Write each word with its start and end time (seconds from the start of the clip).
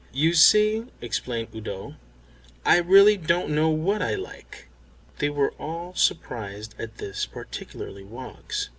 "You 0.11 0.33
see," 0.33 0.87
explained 0.99 1.49
Udo, 1.53 1.93
"I 2.65 2.79
really 2.79 3.17
don't 3.17 3.51
know 3.53 3.69
what 3.69 4.01
I 4.01 4.15
like." 4.15 4.67
They 5.19 5.29
were 5.29 5.51
all 5.59 5.93
surprised 5.93 6.73
at 6.79 6.97
this, 6.97 7.27
particularly 7.27 8.03
Woggs. 8.03 8.69